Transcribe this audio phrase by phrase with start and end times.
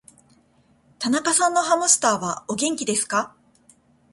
[0.97, 3.35] 田中さんのハムスターは、お元気ですか。